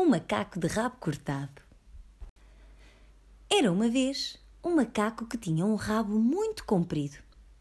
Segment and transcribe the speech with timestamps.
[0.00, 1.60] O macaco de rabo cortado.
[3.50, 7.18] Era uma vez um macaco que tinha um rabo muito comprido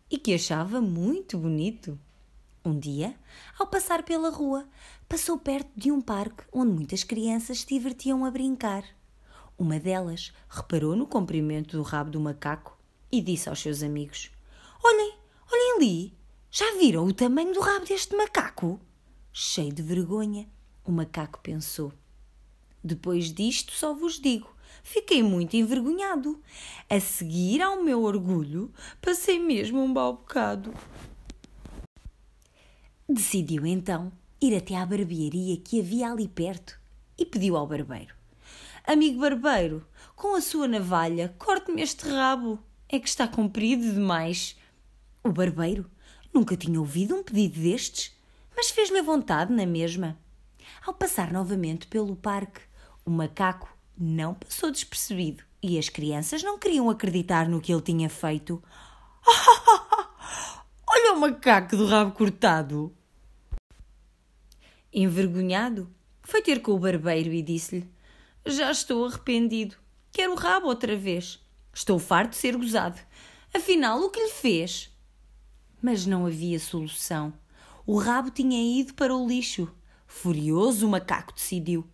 [0.08, 2.00] e que achava muito bonito.
[2.64, 3.18] Um dia,
[3.58, 4.70] ao passar pela rua,
[5.10, 8.84] passou perto de um parque onde muitas crianças se divertiam a brincar.
[9.58, 12.78] Uma delas reparou no comprimento do rabo do macaco
[13.12, 14.30] e disse aos seus amigos:
[14.84, 15.18] Olhem,
[15.52, 16.18] olhem ali!
[16.52, 18.80] Já viram o tamanho do rabo deste macaco?
[19.34, 20.48] Cheio de vergonha,
[20.86, 21.92] o macaco pensou.
[22.84, 24.50] Depois disto, só vos digo:
[24.84, 26.42] fiquei muito envergonhado.
[26.90, 28.72] A seguir ao meu orgulho,
[29.02, 30.74] passei mesmo um mau bocado.
[33.10, 34.12] Decidiu então
[34.42, 36.80] ir até à barbearia que havia ali perto
[37.18, 38.14] e pediu ao barbeiro:
[38.86, 39.86] Amigo barbeiro,
[40.16, 42.60] com a sua navalha, corte-me este rabo.
[42.90, 44.58] É que está comprido demais.
[45.22, 45.90] O barbeiro
[46.34, 48.16] nunca tinha ouvido um pedido destes,
[48.56, 50.18] mas fez-lhe a vontade na mesma.
[50.86, 52.62] Ao passar novamente pelo parque,
[53.08, 58.10] o macaco não passou despercebido e as crianças não queriam acreditar no que ele tinha
[58.10, 58.62] feito.
[60.86, 62.94] Olha o macaco do rabo cortado!
[64.94, 65.90] Envergonhado,
[66.22, 67.90] foi ter com o barbeiro e disse-lhe:
[68.46, 69.78] Já estou arrependido.
[70.12, 71.40] Quero o rabo outra vez.
[71.74, 73.00] Estou farto de ser gozado.
[73.54, 74.94] Afinal, o que lhe fez?
[75.82, 77.34] Mas não havia solução.
[77.86, 79.74] O rabo tinha ido para o lixo.
[80.06, 81.88] Furioso, o macaco decidiu: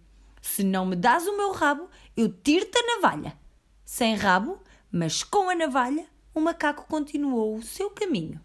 [0.44, 3.40] Se não me dás o meu rabo, eu tiro-te a navalha.
[3.86, 8.42] Sem rabo, mas com a navalha, o macaco continuou o seu caminho.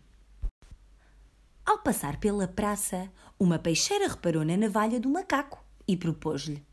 [1.66, 6.64] Ao passar pela praça, uma peixeira reparou na navalha do macaco e propôs-lhe: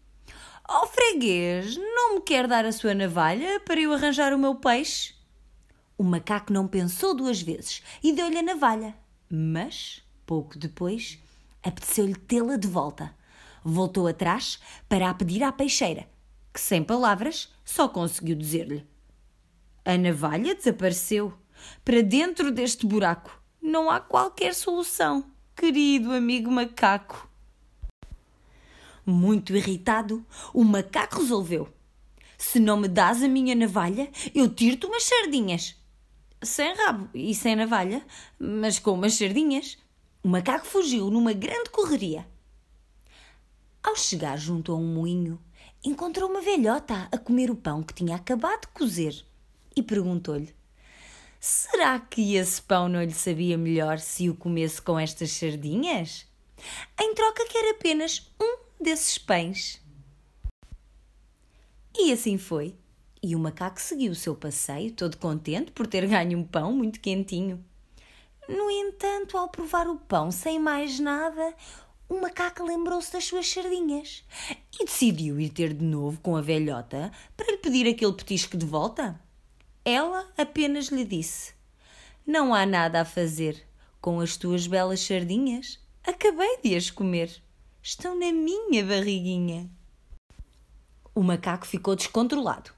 [0.69, 5.15] Oh freguês, não me quer dar a sua navalha para eu arranjar o meu peixe?
[5.97, 8.95] O macaco não pensou duas vezes e deu-lhe a navalha.
[9.27, 11.17] Mas, pouco depois,
[11.63, 13.13] apeteceu-lhe tê-la de volta.
[13.67, 16.07] Voltou atrás para a pedir à peixeira,
[16.53, 18.85] que, sem palavras, só conseguiu dizer-lhe:
[19.83, 21.33] A navalha desapareceu.
[21.83, 25.25] Para dentro deste buraco não há qualquer solução,
[25.55, 27.27] querido amigo macaco.
[29.03, 30.23] Muito irritado,
[30.53, 31.67] o macaco resolveu:
[32.37, 35.75] Se não me dás a minha navalha, eu tiro-te umas sardinhas.
[36.43, 38.05] Sem rabo e sem navalha,
[38.37, 39.75] mas com umas sardinhas.
[40.21, 42.27] O macaco fugiu numa grande correria.
[43.85, 45.39] Ao chegar junto a um moinho,
[45.83, 49.23] encontrou uma velhota a comer o pão que tinha acabado de cozer
[49.75, 50.55] e perguntou-lhe:
[51.39, 56.25] Será que esse pão não lhe sabia melhor se o comesse com estas sardinhas?
[56.99, 59.79] Em troca, quer apenas um desses pães.
[61.95, 62.75] E assim foi.
[63.21, 66.99] E o macaco seguiu o seu passeio, todo contente por ter ganho um pão muito
[66.99, 67.63] quentinho.
[68.49, 71.53] No entanto, ao provar o pão sem mais nada,
[72.07, 74.23] o macaco lembrou-se das suas sardinhas
[74.79, 78.65] e decidiu ir ter de novo com a velhota para lhe pedir aquele petisco de
[78.65, 79.19] volta.
[79.83, 81.53] Ela apenas lhe disse:
[82.25, 83.65] Não há nada a fazer.
[83.99, 87.41] Com as tuas belas sardinhas, acabei de as comer.
[87.81, 89.67] Estão na minha barriguinha.
[91.15, 92.71] O macaco ficou descontrolado.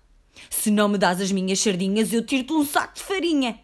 [0.50, 3.60] Se não me dás as minhas sardinhas, eu tiro-te um saco de farinha.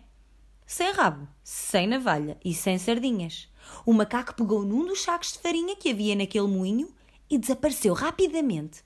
[0.66, 3.48] Sem rabo, sem navalha e sem sardinhas.
[3.86, 6.94] O macaco pegou num dos sacos de farinha que havia naquele moinho
[7.30, 8.84] e desapareceu rapidamente.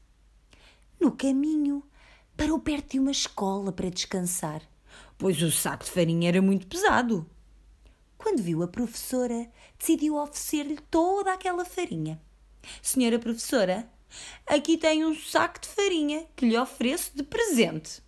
[1.00, 1.84] No caminho,
[2.36, 4.62] parou perto de uma escola para descansar,
[5.18, 7.30] pois o saco de farinha era muito pesado.
[8.18, 12.20] Quando viu a professora, decidiu oferecer-lhe toda aquela farinha.
[12.82, 13.90] Senhora professora,
[14.46, 18.02] aqui tem um saco de farinha que lhe ofereço de presente.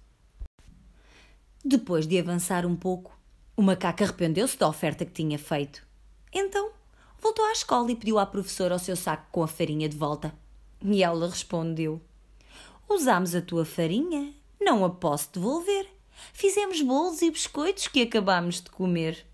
[1.63, 3.17] Depois de avançar um pouco,
[3.55, 5.85] o macaco arrependeu-se da oferta que tinha feito.
[6.31, 6.71] Então,
[7.19, 10.33] voltou à escola e pediu à professora o seu saco com a farinha de volta.
[10.81, 12.01] E ela respondeu:
[12.87, 15.87] Usámos a tua farinha, não a posso devolver.
[16.33, 19.25] Fizemos bolos e biscoitos que acabámos de comer.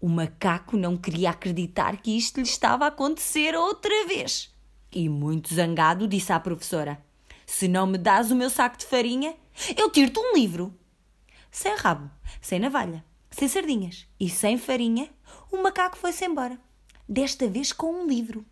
[0.00, 4.52] O macaco não queria acreditar que isto lhe estava a acontecer outra vez.
[4.92, 7.02] E, muito zangado, disse à professora:
[7.46, 9.34] Se não me dás o meu saco de farinha,
[9.76, 10.74] eu tiro-te um livro.
[11.50, 13.04] Sem rabo, sem navalha,
[13.34, 15.10] sem sardinhas e sem farinha,
[15.50, 16.56] o macaco foi-se embora.
[17.08, 18.46] Desta vez com um livro.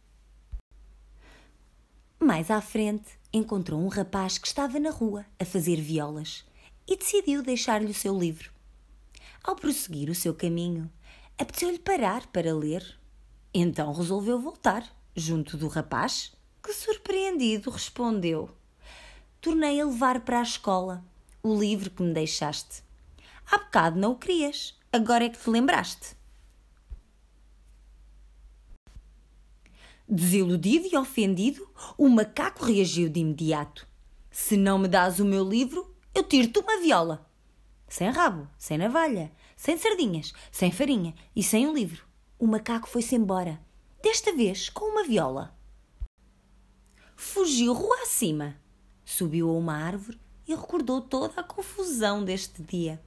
[2.18, 6.44] Mais à frente, encontrou um rapaz que estava na rua a fazer violas
[6.86, 8.50] e decidiu deixar-lhe o seu livro.
[9.44, 10.90] Ao prosseguir o seu caminho,
[11.38, 12.84] apeteceu-lhe parar para ler.
[13.54, 14.84] Então resolveu voltar,
[15.14, 18.50] junto do rapaz, que, surpreendido, respondeu:
[19.40, 21.04] Tornei a levar para a escola
[21.40, 22.82] o livro que me deixaste.
[23.50, 26.16] Há bocado não o querias, agora é que te lembraste.
[30.08, 31.66] Desiludido e ofendido,
[31.96, 33.86] o macaco reagiu de imediato.
[34.30, 37.30] Se não me dás o meu livro, eu tiro-te uma viola.
[37.88, 42.04] Sem rabo, sem navalha, sem sardinhas, sem farinha e sem o livro.
[42.38, 43.60] O macaco foi-se embora,
[44.02, 45.56] desta vez com uma viola.
[47.14, 48.56] Fugiu rua acima,
[49.04, 53.02] subiu a uma árvore e recordou toda a confusão deste dia.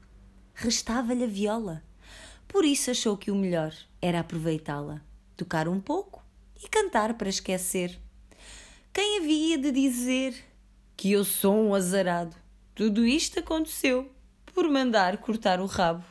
[0.55, 1.83] Restava-lhe a viola.
[2.47, 5.01] Por isso achou que o melhor era aproveitá-la,
[5.35, 6.23] tocar um pouco
[6.63, 7.99] e cantar para esquecer.
[8.93, 10.33] Quem havia de dizer
[10.95, 12.33] que eu sou um azarado?
[12.73, 14.09] Tudo isto aconteceu
[14.45, 16.05] por mandar cortar o rabo.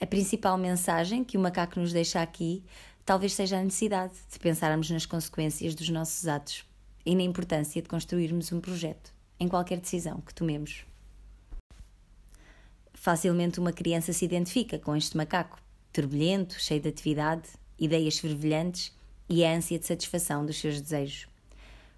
[0.00, 2.64] A principal mensagem que o macaco nos deixa aqui
[3.04, 6.64] talvez seja a necessidade de pensarmos nas consequências dos nossos atos
[7.04, 10.86] e na importância de construirmos um projeto em qualquer decisão que tomemos.
[13.00, 15.58] Facilmente uma criança se identifica com este macaco,
[15.90, 17.48] turbulento, cheio de atividade,
[17.78, 18.94] ideias fervilhantes
[19.26, 21.26] e a ânsia de satisfação dos seus desejos.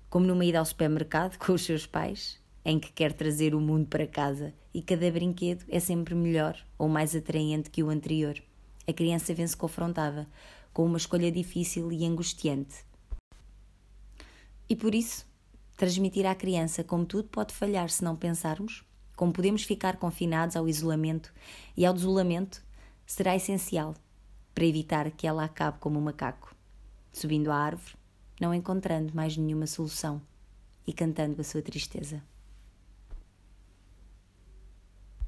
[0.08, 3.88] Como numa ida ao supermercado com os seus pais, em que quer trazer o mundo
[3.88, 8.40] para casa e cada brinquedo é sempre melhor ou mais atraente que o anterior.
[8.86, 10.28] A criança vem-se confrontada
[10.72, 12.76] com uma escolha difícil e angustiante.
[14.68, 15.26] E por isso,
[15.76, 18.84] transmitir à criança como tudo pode falhar se não pensarmos,
[19.16, 21.32] como podemos ficar confinados ao isolamento
[21.76, 22.62] e ao desolamento,
[23.06, 23.94] será essencial
[24.54, 26.54] para evitar que ela acabe como um macaco,
[27.12, 27.94] subindo à árvore,
[28.40, 30.20] não encontrando mais nenhuma solução
[30.86, 32.22] e cantando a sua tristeza.